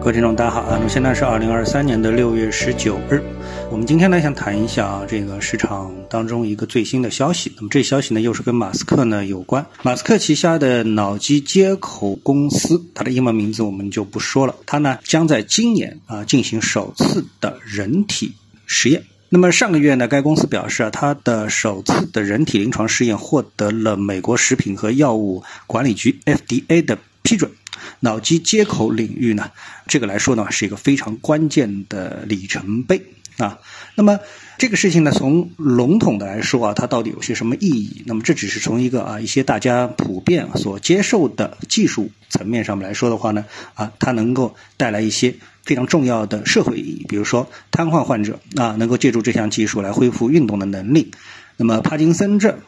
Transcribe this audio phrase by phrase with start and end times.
[0.00, 0.78] 各位听众，大家好啊！
[0.78, 3.22] 那么现在是二零二三年的六月十九日，
[3.70, 7.52] 我们今天呢想谈一下啊这个市场当中一个最新的消息。
[7.56, 9.64] 那么这消息呢又是跟马斯克呢有关。
[9.82, 14.56] 马斯克旗下的脑机接口公司，它的英文名字我们就不说了。
[14.64, 18.32] 它呢将在今年啊进行首次的人体
[18.64, 19.02] 实验。
[19.28, 27.50] 那么上个月呢，该公司表示啊，它的首次的人体临床试验获得了美国食品和药物管理局 FDA 的批准。
[28.00, 29.50] 脑机接口领域呢，
[29.86, 33.02] 这个来说呢，是一个非常关键的里程碑
[33.38, 33.58] 啊。
[33.94, 34.18] 那么
[34.58, 38.02] 这个事情呢，从笼统的来说啊，它到底有些什么意义？
[38.06, 45.34] 那么这只是从一个啊一些大家普遍所接受的技术层面上面来说的话呢，啊，它能够带来一些
[45.64, 47.06] 非常重要的社会意义。
[47.08, 51.10] 比如说，瘫痪患者啊，能够借助这项技术来恢复运动的能力；
[51.56, 52.58] 那么帕金森症。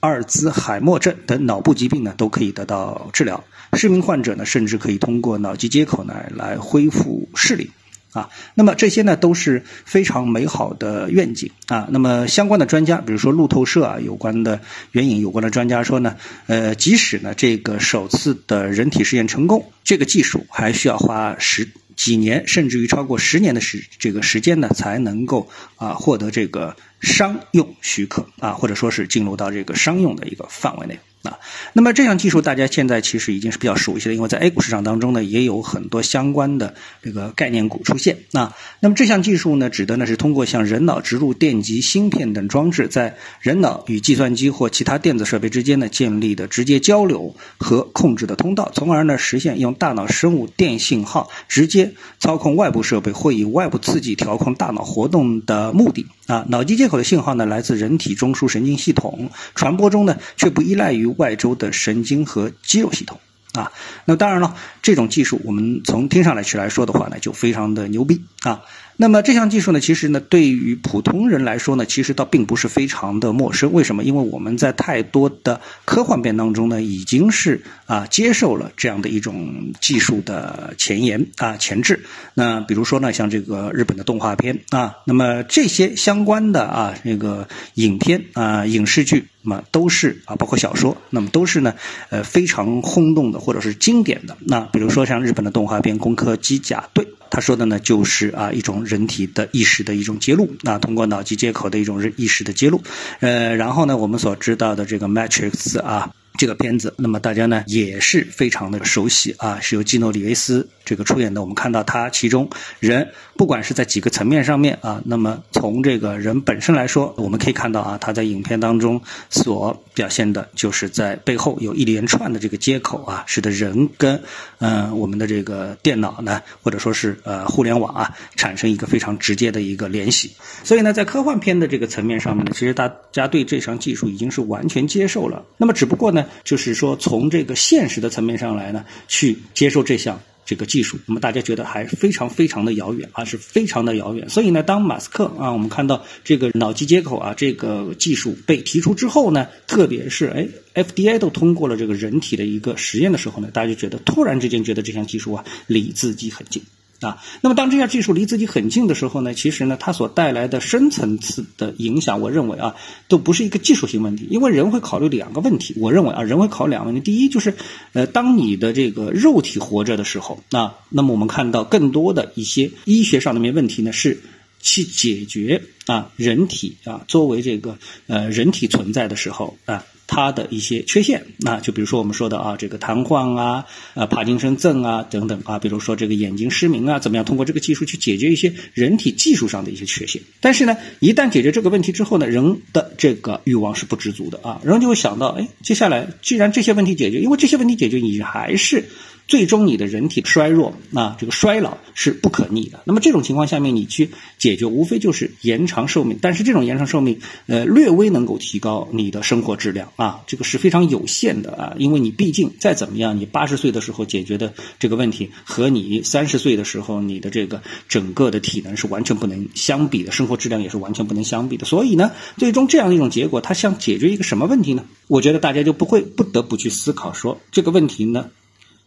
[0.00, 3.44] 阿尔兹海默症等脑部疾病呢，都可以得到治疗。
[3.74, 7.70] 失明患者呢，甚至可以通过脑机接口呢来恢复视力。
[8.12, 11.88] 啊，那么这些呢都是非常美好的愿景啊。
[11.90, 14.60] 那么相关的专家，比如说路透社啊，有关的
[14.92, 16.16] 援引有关的专家说呢，
[16.46, 30.98] 呃，即使呢这个首次的人体试验成功，这个技术还需要花十几年，甚至于超过十年的时这个时间呢，才能够啊获得这个商用许可啊，或者说是进入到这个商用的一个范围内。
[31.22, 31.38] 啊，
[31.74, 38.16] 那么这项技术大家现在其实已经是比较熟悉的，因为在 A 股市场当中呢，也有很多相关的这个概念股出现。
[38.32, 56.06] 啊，那么这项技术呢，指的呢是通过向人脑植入电极芯片等装置，在人脑与计算机或其他电子设备之间呢建立的直接交流和控制的通道，从而呢实现用大脑生物电信号直接操控外部设备或以外部刺激调控大脑活动的目的。
[56.28, 61.09] 啊，脑机接口的信号呢来自人体中枢神经系统，传播中呢却不依赖于。
[61.18, 63.20] 外周的神经和肌肉系统
[63.52, 63.72] 啊，
[64.04, 68.62] 那当然了，这种技术我们从听上来去来说的话呢，就非常的牛逼啊。
[69.00, 73.72] 那么这项技术呢，其实呢，对于普通人来说呢，其实倒并不是非常的陌生。
[73.72, 74.04] 为什么？
[74.04, 82.04] 因为我们在太多的科幻片当中呢，已经是啊接受了这样的一种技术的前沿啊前置。
[82.34, 91.72] 那比如说呢，像这个日本的动画片啊，那么这些相关的啊那个影片啊影视剧，那么都是啊包括小说，那么都是呢
[92.10, 94.36] 呃非常轰动的或者是经典的。
[94.40, 97.02] 那比如说像日本的动画片《攻壳机甲队》。
[97.30, 102.82] 他说的呢，就是啊一种人体的意识的一种揭露，啊通过脑机接口的一种意识的揭露，
[103.20, 106.10] 呃，然后呢，我们所知道的这个 Matrix 啊。
[106.40, 111.42] 这个片子，那么大家呢也是非常的熟悉啊，是由基诺里维斯这个出演的。
[111.42, 113.06] 我们看到他其中人，
[113.36, 124.18] 不管是在几个层面上面啊，那么从这个人本身来说，我们可以看到啊，他在影片当中所表现的就是在背后有一连串的这个接口啊，使得人跟
[124.60, 130.32] 嗯我们的这个电脑呢，或者说是呃互联网啊，产生一个非常直接的一个联系。
[130.64, 135.44] 所以呢，在科幻片的这个层面上面呢，其实大家对这项技术已经是完全接受了。
[135.58, 136.24] 那么只不过呢。
[136.44, 144.28] 就是说，从这个现实的层面上来呢，去接受这项这个技术，那么大家觉得还非常非常的遥远啊，是非常的遥远。
[144.28, 150.48] 所以呢，当马斯克啊，我们看到这个脑机接口啊这个技术被提出之后呢，特别是哎
[150.82, 156.62] ，FDA 都通过了这个人体的一个实验的时候呢，大家就觉得突然之间觉得这项技术啊离自己很近。
[157.00, 162.74] 啊，那么当这项技术离自己很近的时候呢，其实呢，它所带来的深层次的影响，我认为啊，
[163.08, 165.74] 都不是一个技术性问题，因为人会考虑两个问题。
[165.78, 167.00] 我认为啊，人会考虑两个问题。
[167.00, 167.54] 第一就是，
[167.94, 174.20] 呃，当你的这个肉体活着的时候，那那么我们看到更多的一些医学上的面问题呢，是
[174.60, 177.78] 去解决啊，人体啊作为这个
[178.08, 179.84] 呃人体存在的时候啊。
[180.10, 190.20] 它的一些缺陷，那就比如说我们说的啊，这个瘫痪啊，呃，帕金森症啊等等啊，比如说这个眼睛失明啊，怎么样通过这个技术去解决一些人体技术上的一些缺陷？
[190.40, 198.88] 但是呢，一旦解决这个问题之后呢，人的这个欲望是不知足的啊，人就会想到，哎，接下来既然这些问题解决，因为这些问题解决，你还是。
[199.30, 202.80] 最终你的人体衰弱，那这个衰老是不可逆的。
[202.84, 206.18] 那么这种情况下面，你去解决，无非就是延长寿命。
[206.20, 211.74] 但是这种延长寿命，呃，略微能够提高你的生活质量啊，这个是非常有限的啊。
[211.78, 221.64] 因为你毕竟再怎么样，你八十岁的时候解决的这个问题，和你三十岁的时候你的这个整个的体能是完全不能相比的，生活质量也是完全不能相比的。
[221.64, 224.84] 所以呢，最终这样一种结果，它想解决一个什么问题呢？
[225.06, 228.26] 我觉得大家就不会不得不去思考说这个问题呢。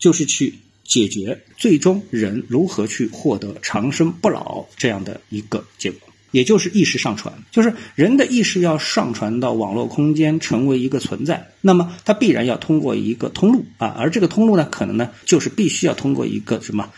[0.00, 16.90] 就是去解决最终人如何去获得长生不老这样的一个结果，也就是意识上传，就是人的意识要上传到网络空间成为一个存在，那么它必然要通过一个通路啊，而这个通路呢，可能呢就是必须要通过一个什么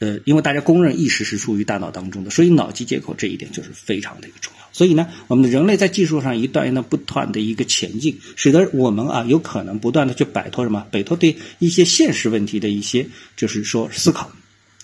[0.00, 4.59] 呃，因为大家公认意识是处于大脑当中的，所以脑机接口这一点就是非常的一个重要。
[4.72, 13.06] 所以呢，我们人类在技术上一段一段不断的一个前进，使得我们啊有可能不断的去摆脱什么，摆脱对一些现实问题的一些
[13.36, 14.30] 就是说思考。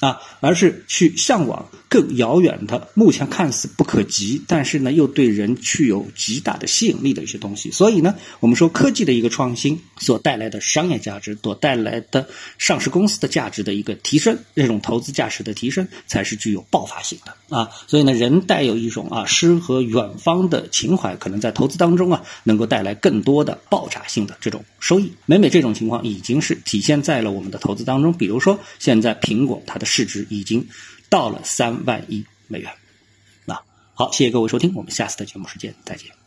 [0.00, 7.70] 啊，而是去向往更遥远的、目前看似不可及，但是呢又对人具有极大的吸引力的一些东西。
[7.70, 12.28] 所以呢，我们说科技的一个创新所带来的商业价值，所带来的
[12.58, 17.70] 上市公司的价值的一个提升，这种投资价值的提升，才是具有爆发性的啊。
[17.86, 25.10] 所以呢，人带有一种啊诗和远方的情怀，可能在投资当中啊，能够带来更多的爆炸性的这种收益。
[25.24, 28.12] 每每这种情况已经是体现在了我们的投资当中。
[28.12, 30.68] 比如说，现在苹果它的市值已经
[31.08, 32.70] 到了三万亿美元，
[33.46, 33.62] 那
[33.94, 36.25] 好，谢谢各位收听，我们下次的节目时间再见。